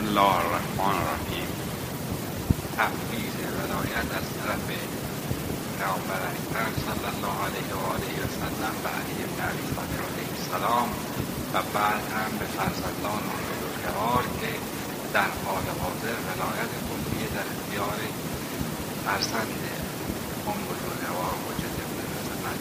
[0.00, 1.48] الله الرحمن الرحیم
[2.76, 4.66] تفویض ولایت از طرف
[5.76, 10.30] پیامبر اکرم صلی الله علیه و آله و سلم به علی بن ابی طالب علیه
[10.38, 10.88] السلام
[11.52, 14.52] و بعد هم به فرزندان بزرگوار که
[15.14, 17.98] در حال حاضر ولایت کلیه در اختیار
[19.04, 19.52] فرزند
[20.48, 22.60] ام بزرگوار حجت ابن مسلمت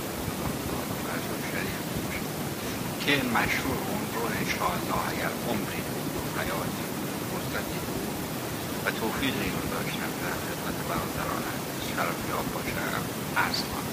[1.52, 1.84] شریف
[3.04, 5.82] که مشهور اون رو انشاءالله اگر عمری
[6.40, 6.99] حیاتی
[7.60, 7.86] مستقیم
[8.86, 11.44] و توفیق این رو داشتم در خدمت برادران
[11.90, 13.02] شرفیاب باشم
[13.38, 13.90] عرض کنم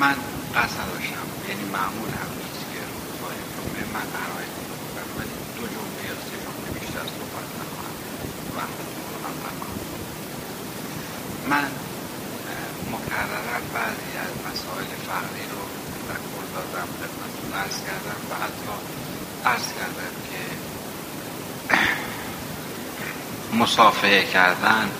[0.00, 0.16] من
[0.56, 6.02] قصد داشتم یعنی معمول هم نیست که روزهای جمعه من عرایت کنم ولی دو جمعه
[6.08, 7.48] یا سه جمعه بیشتر صحبت
[8.56, 9.78] وقتتون رو هم نخواهم
[11.50, 11.70] من.
[12.92, 15.62] مکررا بعضی از مسائل فقری رو
[16.32, 18.74] کل دادم خدمتتون عرض کردم و حتی
[19.44, 20.69] عرض کردم که
[23.52, 24.90] مسافه کردن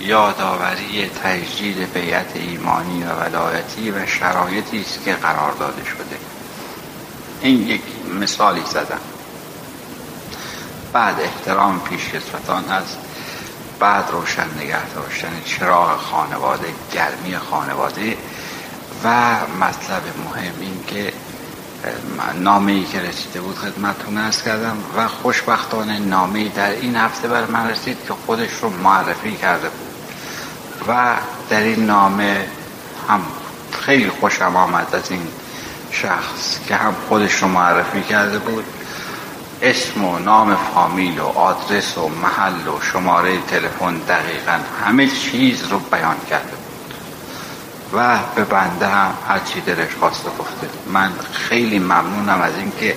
[0.00, 6.16] یادآوری تجدید بیعت ایمانی و ولایتی و شرایطی است که قرار داده شده.
[7.40, 7.82] این یک
[8.20, 9.00] مثالی زدم.
[10.92, 12.98] بعد احترام پیشکسوتان هست
[13.80, 18.16] بعد روشن نگه داشتن چراغ خانواده گرمی خانواده
[19.04, 21.12] و مطلب مهم این که
[22.38, 27.46] نامه ای که رسیده بود خدمتتون ارز کردم و خوشبختانه نامه در این هفته بر
[27.46, 29.88] من رسید که خودش رو معرفی کرده بود.
[30.88, 31.16] و
[31.50, 32.46] در این نامه
[33.08, 33.20] هم
[33.80, 35.28] خیلی خوشم آمد از این
[35.90, 38.64] شخص که هم خودش رو معرفی کرده بود.
[39.62, 45.78] اسم و نام فامیل و آدرس و محل و شماره تلفن دقیقا همه چیز رو
[45.78, 46.59] بیان کرده
[47.92, 50.68] و به بنده هم هرچی دلش خواسته گفته.
[50.92, 52.96] من خیلی ممنونم از اینکه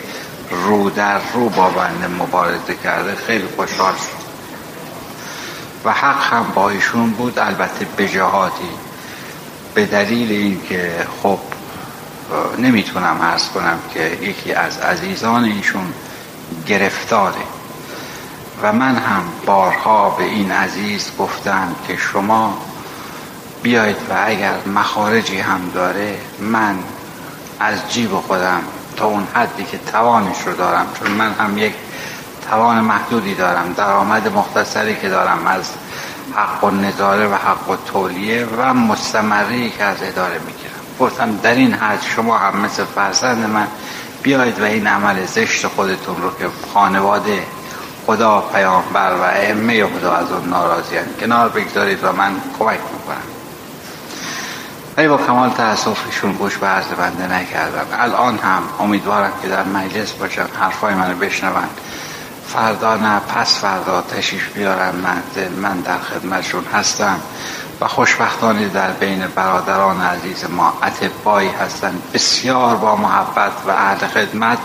[0.51, 3.15] رو در رو با بنده مبارزه کرده.
[3.15, 4.23] خیلی خوشحال شد.
[5.85, 7.39] و حق هم با ایشون بود.
[7.39, 8.69] البته به جهاتی
[9.73, 11.39] به دلیل اینکه خب
[12.57, 15.93] نمی‌تونم عرض کنم که یکی از عزیزان ایشون
[16.67, 17.43] گرفتاره.
[18.61, 22.57] و من هم بارها به این عزیز گفتم که شما
[23.63, 26.75] بیایید و اگر مخارجی هم داره من
[27.59, 28.61] از جیب خودم
[28.97, 31.73] تا اون حدی که توانش رو دارم چون من هم یک
[32.49, 35.71] توان محدودی دارم درآمد مختصری که دارم از
[36.35, 40.73] حق و نظاره و حق و تولیه و مستمری که از اداره می‌گیرم.
[40.99, 43.67] گفتم در این حد شما هم مثل فرزند من
[44.23, 47.43] بیایید و این عمل زشت خودتون رو که خانواده
[48.05, 53.32] خدا پیامبر و ائمه خدا از اون ناراضی کنار بگذارید و من کمک می‌کنم.
[54.97, 60.11] ولی با کمال تاسفشون گوش به عرض بنده نکردن الان هم امیدوارم که در مجلس
[60.11, 61.63] باشن حرفای منو بشنون.
[62.47, 67.19] فردا نه پس فردا تشریف بیارن منزل من در خدمتشون هستم.
[67.81, 74.57] و خوشبختانه در بین برادران عزیز ما اتبایی هستند بسیار با محبت و اهل خدمت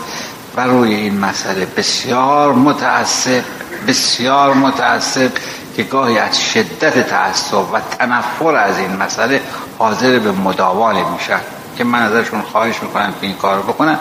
[0.55, 3.43] و روی این مسئله بسیار متعصب
[3.87, 5.31] بسیار متعصب
[5.79, 9.41] که گاهی از شدت تعصب و تنفر از این مسئله
[9.77, 11.39] حاضر به مداوانه میشن
[11.77, 13.99] که من ازشون خواهش می‌کنم که این کار بکنن.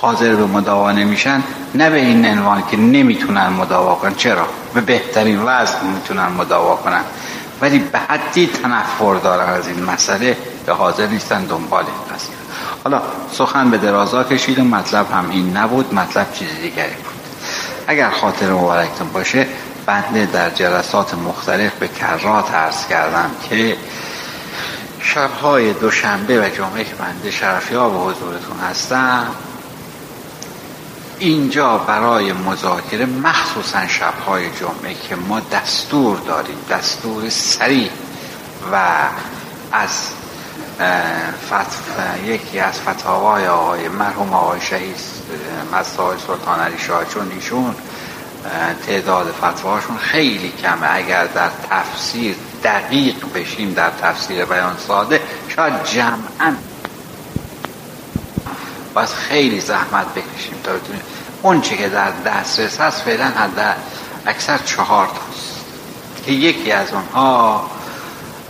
[0.00, 1.42] حاضر به مداوانه میشن
[1.74, 4.14] نه به این عنوان که نمی‌تونن مداوا کنن.
[4.14, 7.02] چرا؟ به بهترین وضع می‌تونن مداوا کنن.
[7.60, 12.34] ولی به حدی تنفر دارن از این مسئله به حاضر نیستن دنبال این قضیه
[12.84, 13.02] حالا
[13.32, 17.14] سخن به درازا کشید و مطلب هم این نبود مطلب چیز دیگری بود.
[17.86, 19.46] اگر خاطر مبارکتون باشه
[19.86, 23.76] بنده در جلسات مختلف به کرات عرض کردم که
[25.00, 29.26] شبهای دوشنبه و جمعه که بنده شرفیاب حضورتون هستم
[31.18, 37.90] اینجا برای مذاکره مخصوصا شبهای جمعه که ما دستور داریم دستور سریع
[38.72, 38.92] و
[39.72, 40.08] از
[41.46, 41.98] فتف...
[42.26, 44.96] یکی از فتاوای آقای مرحوم آقای شهید
[45.72, 47.74] مسای سلطان علی شاه چون ایشون
[48.86, 50.94] تعداد فتواشون خیلی کمه.
[50.94, 56.54] اگر در تفسیر دقیق بشیم در تفسیر بیان ساده شاید جمعا.
[58.94, 61.02] باید خیلی زحمت بکشیم تا بتونیم.
[61.42, 63.76] اون چی که در دسترس هست فعلا حد
[64.26, 65.56] اکثر چهار تاست.
[66.26, 67.70] که یکی از اونها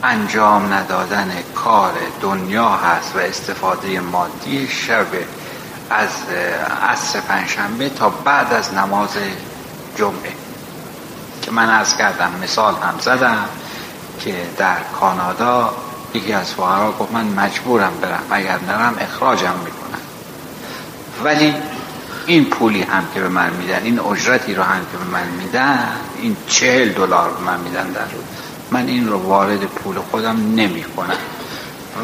[0.02, 5.06] انجام ندادن کار دنیا هست و استفاده مادی شب
[5.90, 6.08] از
[6.88, 9.10] عصر پنجشنبه تا بعد از نماز
[9.96, 10.32] جمعه
[11.42, 13.48] که من از کردم مثال هم زدم
[14.20, 15.74] که در کانادا
[16.14, 20.00] یکی از فقرا گفت من مجبورم برم اگر نرم اخراجم می‌کنن.
[21.24, 21.54] ولی
[22.26, 25.88] این پولی هم که به من میدن این اجرتی رو هم که به من میدن
[26.18, 28.24] این چهل دلار به من میدن در روز.
[28.70, 31.18] من این رو وارد پول خودم نمی کنم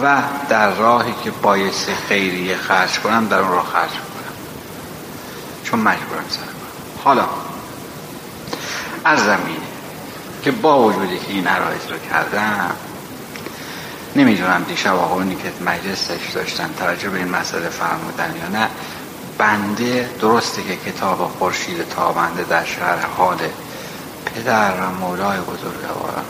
[0.03, 4.35] و در راهی که باعث خیریه خرج کنم در اون راه خرج کنم
[5.65, 6.41] چون مجبورم سر
[7.05, 7.25] حالا
[9.04, 9.66] از زمینه
[10.43, 12.70] که با وجودی که این عرایز رو کردم
[14.16, 18.69] نمی‌دونم دیشب آقایونی که مجلس داشتن توجه به این مسئله فرمودن یا نه
[19.38, 23.38] بنده درسته که کتاب خورشید تابنده در شهر حال
[24.26, 26.25] پدر و مولای بزرگوارم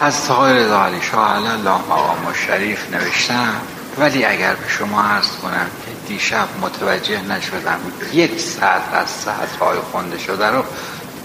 [0.00, 3.54] از تایر دالی شاه الله مقام شریف نوشتم
[3.98, 5.66] ولی اگر به شما عرض کنم
[6.08, 7.80] دیشب متوجه نشدم
[8.12, 10.64] یک ساعت از ساعت های خونده شده رو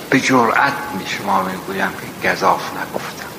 [0.09, 1.91] به جرأت می شما می‌گویم
[2.21, 3.29] که گذاف نگفتم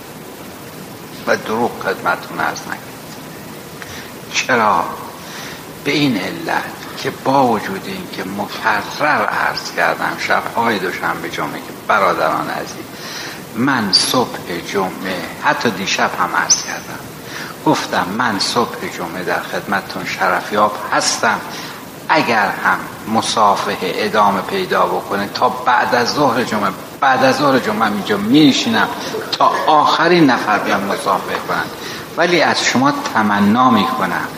[1.26, 2.80] و دروغ خدمتون ارز نکرد
[4.32, 4.84] چرا؟
[5.84, 6.64] به این علت
[7.02, 12.84] که با وجود این که مکرر عرض کردم شبهای دوشنبه جمعه که برادران عزیز
[13.56, 14.38] من صبح
[14.72, 17.09] جمعه حتی دیشب هم عرض کردم.
[17.66, 21.40] گفتم من صبح جمعه در خدمتتون شرفیاب هستم.
[22.08, 22.78] اگر هم
[23.14, 26.70] مسافه ادامه پیدا بکنه تا بعد از ظهر جمعه
[27.00, 28.88] بعد از ظهر جمعه اینجا میشینم
[29.32, 31.64] تا آخرین نفر بیان مسافه کنن
[32.16, 34.28] ولی از شما تمنا می‌کنم.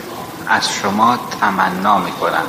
[0.49, 2.45] از شما تمنا می‌کنم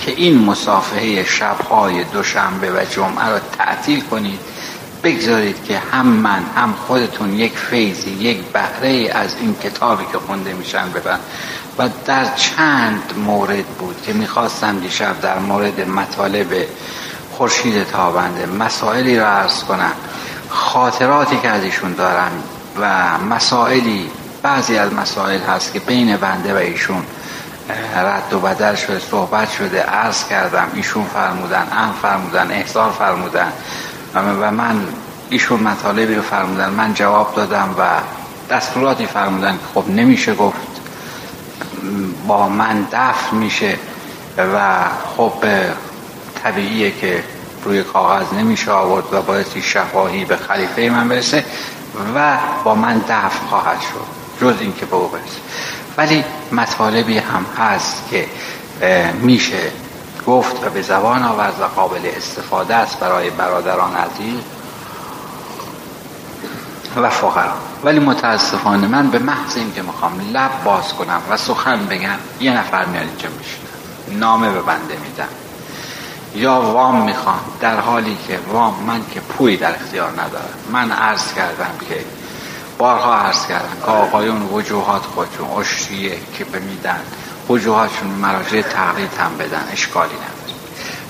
[0.00, 4.40] که این مسافه شبهای دوشنبه و جمعه را تعطیل کنید.
[5.06, 10.52] بگذارید که هم من هم خودتون یک فیضی یک بهره از این کتابی که خونده
[10.52, 11.18] میشن ببن
[11.78, 16.46] و در چند مورد بود که می‌خواستم دیشب در مورد مطالب
[17.32, 19.92] خورشید تابنده مسائلی را عرض کنم.
[20.50, 22.30] خاطراتی که از ایشون دارم
[22.80, 24.10] و مسائلی
[24.42, 27.02] بعضی از مسائل هست که بین بنده و ایشون
[27.96, 30.68] رد و بدل شده صحبت شده عرض کردم.
[30.74, 33.52] ایشون فرمودن ام فرمودن احضار فرمودن.
[34.20, 34.86] و من
[35.30, 36.68] ایشون مطالبی رو فرمودن.
[36.68, 37.82] من جواب دادم و
[38.54, 40.80] دستوراتی فرمودن که خب نمیشه گفت
[42.26, 43.76] با من دفن میشه
[44.38, 44.84] و
[45.16, 45.32] خب
[46.42, 47.24] طبیعیه که
[47.64, 51.44] روی کاغذ نمیشه آورد و بایستی شفاهی به خلیفه من برسه
[52.14, 54.16] و با من دفن خواهد شد.
[54.40, 55.40] جز این که به او برسه.
[55.96, 58.26] ولی مطالبی هم هست که
[59.20, 59.70] میشه
[60.26, 64.40] گفت و به زبان آورد و قابل استفاده است برای برادران عزیز
[66.96, 67.52] و فقرا.
[67.84, 72.58] ولی متاسفانه من به محض این که می‌خوام لب باز کنم و سخن بگم یه
[72.58, 75.28] نفر میاد اینجا میشینم نامه به بنده میدم.
[76.34, 80.54] یا وام می‌خوام در حالی که وام من که پوی در اختیار ندارم.
[80.72, 82.04] من عرض کردم که
[82.78, 87.00] بارها عرض کردم که آقایون وجوهات خودشون اشتیه که بمیدن.
[87.48, 90.36] وجوهاتشون مراجع تقلید هم بدن اشکالی نداره.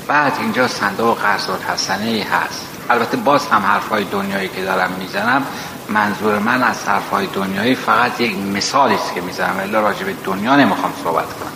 [0.09, 2.67] بعد اینجا صندوق قرض حسنه ای هست.
[2.91, 5.43] البته باز هم حرفای دنیایی که دارم می‌زنم
[5.89, 10.57] منظور من از حرفای دنیایی فقط یک مثالی است که می‌زنم الا راجع به دنیا
[10.57, 11.53] نمی‌خوام صحبت کنم.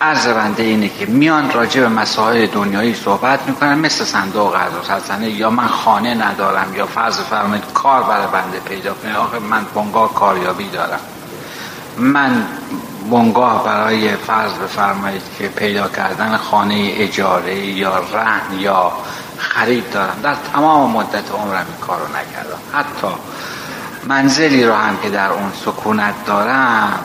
[0.00, 5.30] عرض بنده اینه که میان راجع به مسائل دنیایی صحبت می‌کنن مثل صندوق قرض حسنه
[5.30, 10.14] یا من خانه ندارم یا فرض فرمایید کار برای بنده پیدا کنه آخه من بنگاه
[10.14, 11.00] کاریابی دارم.
[11.96, 12.46] من
[13.10, 18.92] بنگاه برای فرض بفرمایید که پیدا کردن خانه اجاره یا رهن یا
[19.38, 20.20] خرید دارم.
[20.22, 22.58] در تمام مدت عمرم این کار رو نکردم.
[22.72, 23.14] حتی
[24.06, 26.98] منزلی رو هم که در اون سکونت دارم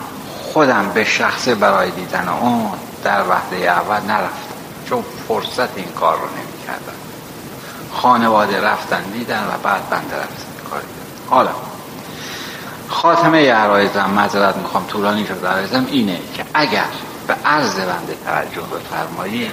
[0.54, 2.72] خودم به شخصه برای دیدن اون
[3.04, 4.52] در وحده اول نرفتم.
[4.90, 6.94] چون فرصت این کار رو نمی کردم
[7.94, 10.70] خانواده رفتن دیدن و بعد بنده رفتن.
[10.72, 10.86] کاری
[11.30, 11.52] حالا
[12.92, 16.86] خاتمه عرایزم مذارت می‌خوام طولانی شد عرایزم اینه که اگر
[17.28, 19.52] به عرض بنده توجه بفرمایید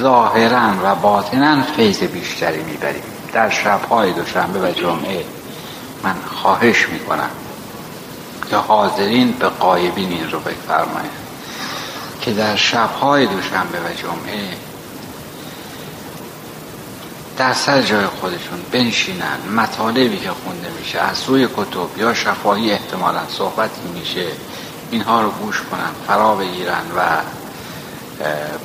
[0.00, 3.02] ظاهرا و باطنا فیض بیشتری می‌بریم.
[3.32, 5.24] در شبهای دوشنبه و جمعه
[6.02, 7.30] من خواهش می‌کنم
[8.50, 11.24] که حاضرین به قایبین این رو بفرمایید
[12.20, 14.56] که در شبهای دوشنبه و جمعه
[17.36, 23.20] در سر جای خودشون بنشینن مطالبی که خونده میشه از روی کتب یا شفاهی احتمالا
[23.28, 24.26] صحبتی میشه
[24.90, 27.00] اینها رو گوش کنن فرا بگیرن و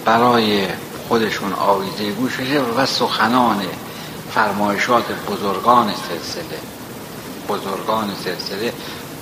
[0.06, 0.68] برای
[1.08, 3.62] خودشون آویزه گوش بشه و سخنان
[4.34, 6.60] فرمایشات بزرگان سلسله
[7.50, 8.74] بزرگان سلسله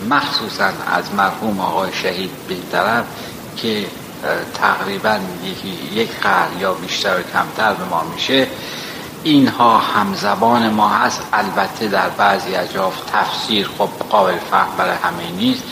[0.09, 2.31] مخصوصا از مرحوم آقای شهید
[2.71, 3.05] طرف
[3.57, 3.85] که
[4.53, 5.19] تقریبا
[5.93, 8.47] یک قرن یا بیشتر و کمتر به ما میشه.
[9.27, 11.21] اینها همزبان ما هست.
[11.33, 15.63] البته در بعضی اجاف تفسیر خب قابل فهم برای همه نیست.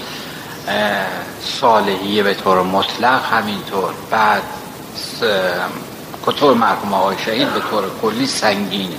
[1.42, 3.94] صالحیه به طور مطلق همینطور.
[4.12, 4.44] بعد
[6.26, 8.98] کتب مرحوم آقای شهید به طور کلی سنگینه.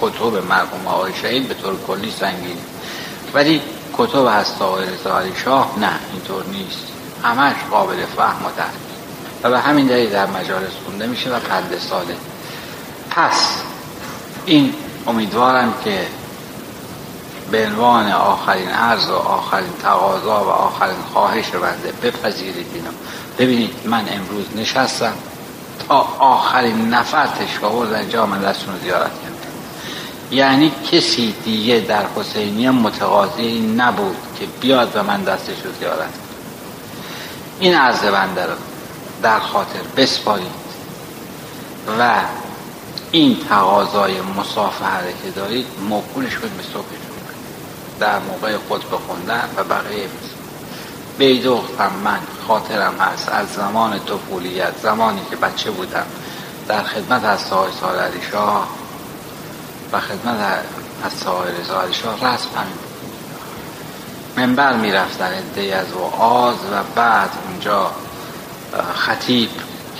[0.00, 2.60] کتب مرحوم آقای شهید به طور کلی سنگینه.
[3.34, 3.62] ولی
[3.98, 6.86] کتب هست آقای رضا شاه؟ نه اینطور نیست.
[7.22, 8.70] همش قابل فهم و درک
[9.42, 12.16] و به همین دلیل در مجالس خونده میشه و پنده ساله
[13.10, 13.65] پس
[14.46, 14.74] این
[15.06, 16.06] امیدوارم که
[17.50, 22.90] به عنوان آخرین عرض و آخرین تقاضا و آخرین خواهش بنده بپذیرید اینو.
[23.38, 25.12] ببینید من امروز نشستم
[25.88, 29.36] تا آخرین نفر تشکاور در جا من دستون رو زیارت کردم.
[30.30, 36.12] یعنی کسی دیگه در حسینی متقاضی نبود که بیاد و من دستش رو زیارت
[37.60, 38.54] این عرض بنده رو
[39.22, 40.66] در خاطر بسپارید
[41.98, 42.20] و
[43.12, 46.84] این تقاضای مسافره که دارید موکولش کنید به صبح
[48.00, 50.08] در موقع خود بخوندن و بقیه
[51.18, 53.28] بیدوختم من خاطرم هست.
[53.28, 56.06] از زمان طفولیت زمانی که بچه بودم
[56.68, 58.68] در خدمت از سای سال شاه
[59.92, 60.64] و خدمت
[61.04, 62.48] از سای رضا علی شاه رسم
[64.36, 65.32] منبر می رفتن
[65.74, 67.90] از وعاز و بعد اونجا
[68.94, 69.50] خطیب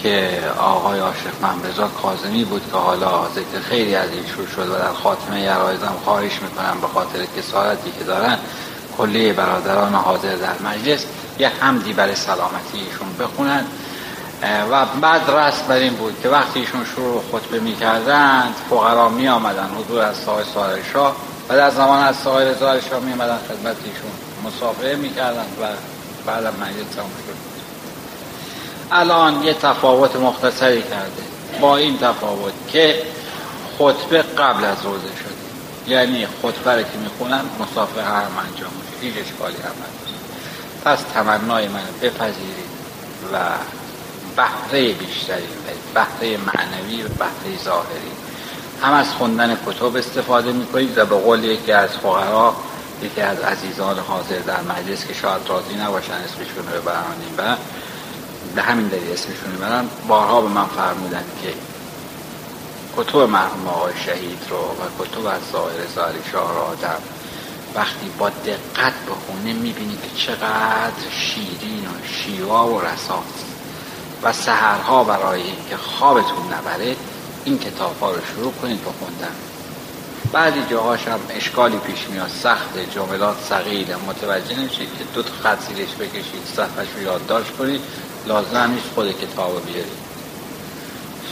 [0.03, 4.93] که آقای عاشق ممرزا کازمی بود که حالا ذکر خیلی از ایشون شد و در
[4.93, 8.39] خاتمه یرایزم خواهش می‌کنم به خاطر کسارتی که دارن
[8.99, 11.05] کلی برادران حاضر در مجلس
[11.39, 13.65] یه حمدی برای سلامتی ایشون بخونن.
[14.71, 19.71] و بعد رست بر این بود که وقتی ایشون شروع خطبه می‌کردند فقرا می آمدن
[19.79, 21.17] حضور از سای سال شاه
[21.49, 24.11] و در زمان از سای رضا شاه می آمدن خدمت ایشون.
[24.45, 25.67] مسافره می‌کردن و
[26.27, 27.56] بعد مجلس تموم شد.
[28.93, 31.23] الان یه تفاوت مختصری کرده.
[31.61, 33.03] با این تفاوت که
[33.79, 35.93] خطبه قبل از روزه شده.
[35.95, 39.19] یعنی خطبه رو که می‌خونن مسافه هم انجام میشه.
[39.19, 39.73] هیچ اشکالی هم
[40.85, 42.77] پس تمنای من بپذیرید
[43.33, 43.39] و
[44.37, 45.43] بهره بیشتری
[45.95, 48.13] بهره معنوی و بهره ظاهری.
[48.83, 52.55] هم از خوندن کتب استفاده می‌کنید و به قول یکی از فقرا
[53.03, 57.57] یکی از عزیزان حاضر در مجلس که شاید راضی نباشن اسمشون رو برانیم و
[58.57, 61.55] به همین دلیل اسمشون می‌برن بارها به من فرمودن که
[62.97, 67.03] کتب مرحوم آقای شهید رو و کتب از ظاهر زاری شاه آدم
[67.75, 73.47] وقتی با دقت بخونه می‌بینی که چقدر شیرین و شیوا و رساست.
[74.23, 76.97] و سهرها برای اینکه خوابتون نبره
[77.45, 79.35] این کتاب رو شروع کنید بخوندن
[80.33, 85.95] بعدی جاهاش هم اشکالی پیش میاد سخت جملات سقیل متوجه نمیشید که دو خط زیرش
[86.01, 87.81] بکشید صفحش رو یادداشت کنید.
[88.27, 90.07] لازم نیست خود کتاب بیارید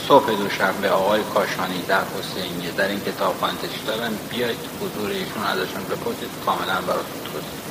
[0.07, 4.11] صبح دوشنبه آقای کاشانی در حسینیه در این کتاب خانتش دارن.
[4.29, 6.29] بیاید حضور ایشون ازشون بپرسید.
[6.45, 7.65] کاملا براتون توضیح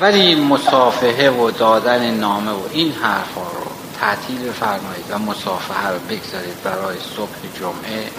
[0.00, 6.62] ولی مسافه و دادن نامه و این حرفا رو تعطیل فرمایید و مسافه رو بگذارید
[6.64, 8.10] برای صبح جمعه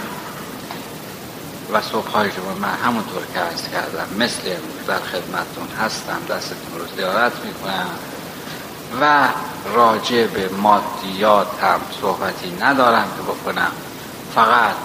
[1.74, 2.60] و صبح های جمعه.
[2.62, 4.42] من همونطور که ارز کردم مثل
[4.88, 7.90] در خدمتون هستم دستتون رو زیارت می‌کنم.
[9.02, 9.28] و
[9.74, 13.72] راجع به مادیات هم صحبتی ندارم که بکنم.
[14.36, 14.76] فقط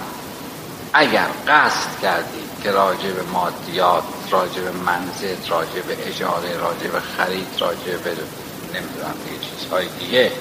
[0.93, 6.99] اگر قصد کردید که راجع به مادیات راجع به منزل راجع به اجاره راجع به
[6.99, 8.11] خرید راجع به
[8.73, 10.31] نمی‌دونم دیگه چیزهای دیگه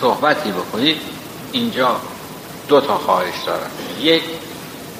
[0.00, 1.00] صحبتی بکنید
[1.52, 2.00] اینجا
[2.68, 3.70] دو تا خواهش دارم.
[4.00, 4.22] یک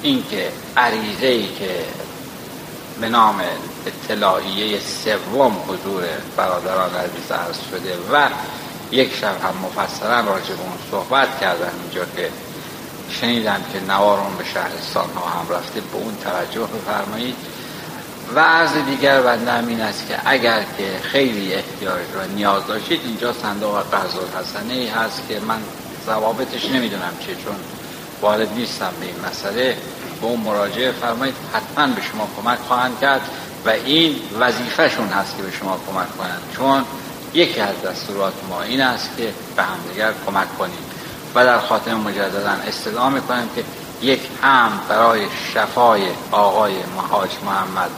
[0.01, 1.85] اینکه عریضه ای که
[3.01, 3.41] به نام
[3.85, 6.03] اطلاعیه سوم حضور
[6.37, 8.29] برادران عزیز عرض شده و
[8.91, 12.29] یک شب هم مفصلا راجع به اون صحبت کردن اینجا که
[13.09, 15.81] شنیدم که نوارون به شهرستان ها هم رفته.
[15.81, 17.35] به اون توجه بفرمایید.
[18.35, 23.33] و عرض دیگر بنده این است که اگر که خیلی احتیاج و نیاز داشتید اینجا
[23.33, 25.59] صندوق قرض الحسنه ای هست که من
[26.05, 27.55] ضوابطش نمی‌دونم چه چون
[28.21, 29.77] وارد نیستم به این مسئله.
[30.23, 33.21] به اون مراجعه فرمایید حتما به شما کمک خواهند کرد
[33.65, 36.41] و این وظیفهشون هست که به شما کمک کنند.
[36.57, 36.85] چون
[37.33, 40.85] یکی از دستورات ما این است که به همدیگر کمک کنیم
[41.35, 43.63] و در خاتم مجددا استدعا می‌کنیم که
[44.01, 45.21] یک هم برای
[45.53, 46.01] شفای
[46.31, 47.89] آقای محاج محمد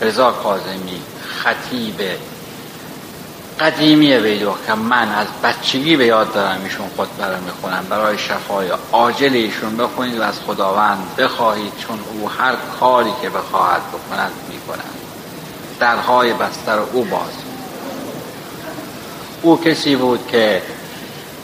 [0.00, 2.00] رضا کاظمی خطیب
[3.60, 4.18] قدیمی
[4.66, 7.86] که من از بچگی به یاد دارم ایشون خود برای می‌خونم.
[7.90, 13.80] برای شفای عاجل ایشون بخونید و از خداوند بخواهید چون او هر کاری که بخواهد
[13.88, 14.94] بکند می‌کند.
[15.80, 17.30] درهای بستر او باز.
[19.42, 20.62] او کسی بود که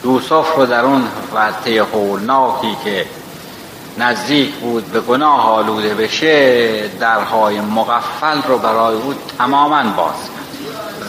[0.05, 3.05] یوسف رو در اون ورطه هولناکی که
[3.97, 10.36] نزدیک بود به گناه آلوده بشه درهای مقفل رو برای او تماما باز کرد.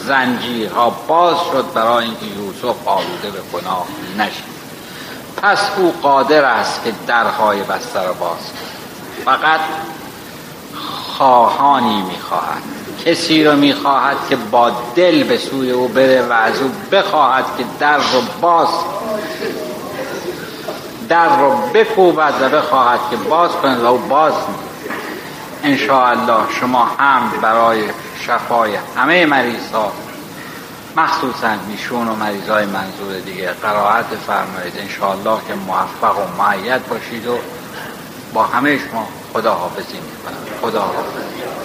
[0.09, 3.85] زنجیرها باز شد برای اینکه یوسف آلوده به گناه
[4.17, 4.59] نشد
[5.41, 8.51] پس او قادر است که درهای بسته را باز
[9.25, 9.59] فقط
[11.17, 12.63] خواهانی می‌خواهد.
[13.05, 17.65] کسی رو می‌خواهد که با دل به سوی او بره و از او بخواهد که
[17.79, 18.67] در رو باز
[21.09, 24.33] در رو بکوبد و بخواهد که باز کند و او باز
[25.63, 27.83] الله شما هم برای
[28.19, 29.91] شفای همه مریض ها
[30.95, 34.73] مخصوصا میشون و مریض های منظور دیگه قرائت فرمایید.
[34.77, 37.37] انشاءالله که موفق و معید باشید و
[38.33, 40.59] با همه شما خدا حافظی می‌کنم.
[40.61, 41.58] خدا حافظ